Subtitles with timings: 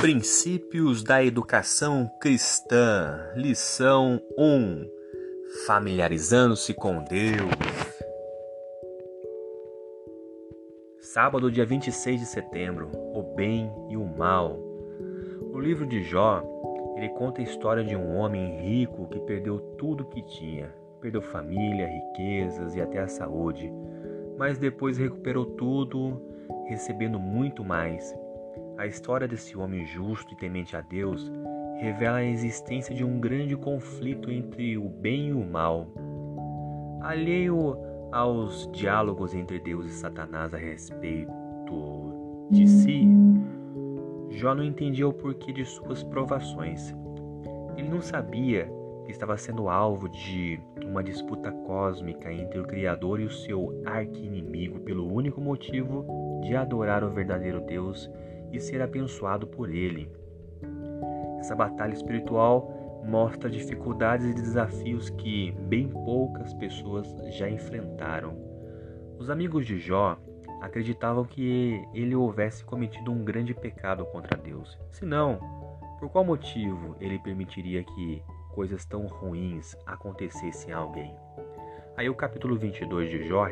[0.00, 4.86] Princípios da Educação Cristã, lição 1
[5.66, 7.50] Familiarizando-se com Deus.
[11.00, 14.58] Sábado, dia 26 de setembro, o bem e o mal.
[15.50, 16.42] O livro de Jó,
[16.96, 20.72] ele conta a história de um homem rico que perdeu tudo que tinha.
[21.00, 23.72] Perdeu família, riquezas e até a saúde,
[24.36, 26.20] mas depois recuperou tudo,
[26.68, 28.14] recebendo muito mais
[28.78, 31.30] a história desse homem justo e temente a Deus
[31.78, 35.88] revela a existência de um grande conflito entre o bem e o mal.
[37.00, 37.76] Alheio
[38.12, 41.32] aos diálogos entre Deus e Satanás a respeito
[42.50, 43.08] de si,
[44.30, 46.94] Jó não entendia o porquê de suas provações.
[47.76, 48.70] Ele não sabia
[49.04, 54.80] que estava sendo alvo de uma disputa cósmica entre o Criador e o seu arqui-inimigo
[54.80, 56.06] pelo único motivo
[56.42, 58.10] de adorar o verdadeiro Deus
[58.52, 60.10] e ser abençoado por Ele.
[61.38, 68.36] Essa batalha espiritual mostra dificuldades e desafios que bem poucas pessoas já enfrentaram.
[69.18, 70.18] Os amigos de Jó
[70.60, 74.76] acreditavam que ele houvesse cometido um grande pecado contra Deus.
[74.90, 75.38] Se não,
[75.98, 81.14] por qual motivo ele permitiria que coisas tão ruins acontecessem a alguém?
[81.96, 83.46] Aí o capítulo 22 de Jó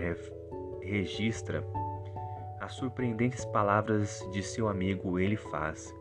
[0.82, 1.64] registra
[2.64, 5.94] as surpreendentes palavras de seu amigo Elifaz,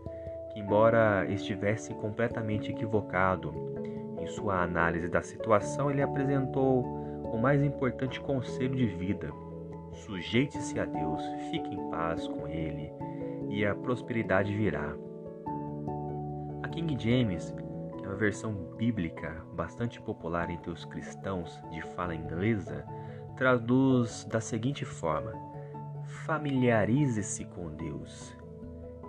[0.54, 3.54] que, embora estivesse completamente equivocado
[4.18, 6.84] em sua análise da situação, ele apresentou
[7.34, 9.30] o mais importante conselho de vida:
[9.92, 12.94] sujeite-se a Deus, fique em paz com Ele
[13.50, 14.96] e a prosperidade virá.
[16.64, 17.54] A King James,
[17.98, 22.86] que é uma versão bíblica bastante popular entre os cristãos de fala inglesa,
[23.36, 25.53] traduz da seguinte forma:
[26.26, 28.36] familiarize-se com Deus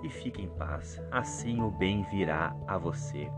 [0.03, 3.31] e fique em paz, assim o bem virá a você.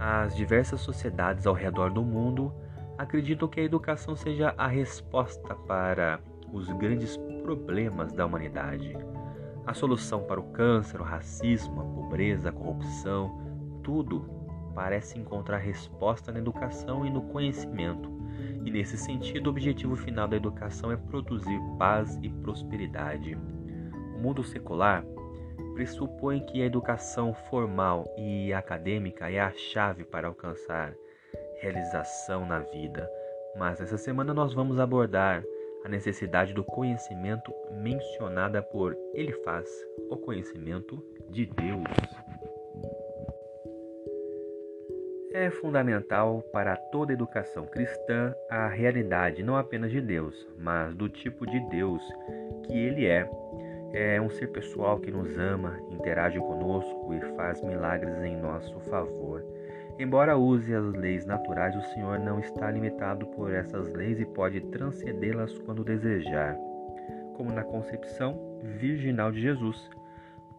[0.00, 2.52] As diversas sociedades ao redor do mundo
[2.96, 6.20] acreditam que a educação seja a resposta para
[6.52, 8.96] os grandes problemas da humanidade.
[9.66, 14.37] A solução para o câncer, o racismo, a pobreza, a corrupção, tudo
[14.78, 18.08] parece encontrar resposta na educação e no conhecimento
[18.64, 23.36] e, nesse sentido, o objetivo final da educação é produzir paz e prosperidade.
[24.14, 25.04] O mundo secular
[25.74, 30.94] pressupõe que a educação formal e acadêmica é a chave para alcançar
[31.60, 33.10] realização na vida,
[33.56, 35.42] mas essa semana nós vamos abordar
[35.84, 39.68] a necessidade do conhecimento mencionada por Elifaz,
[40.08, 42.37] o conhecimento de Deus.
[45.32, 51.46] É fundamental para toda educação cristã a realidade não apenas de Deus, mas do tipo
[51.46, 52.02] de Deus
[52.64, 53.28] que Ele é.
[53.92, 59.44] É um ser pessoal que nos ama, interage conosco e faz milagres em nosso favor.
[59.98, 64.62] Embora use as leis naturais, o Senhor não está limitado por essas leis e pode
[64.62, 66.56] transcendê-las quando desejar,
[67.36, 69.90] como na concepção virginal de Jesus.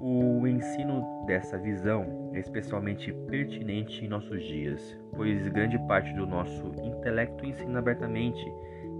[0.01, 6.71] O ensino dessa visão é especialmente pertinente em nossos dias, pois grande parte do nosso
[6.81, 8.41] intelecto ensina abertamente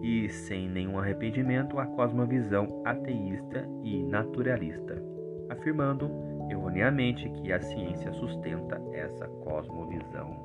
[0.04, 5.02] e sem nenhum arrependimento a cosmovisão ateísta e naturalista,
[5.50, 6.12] afirmando
[6.50, 10.38] erroneamente que a ciência sustenta essa cosmovisão.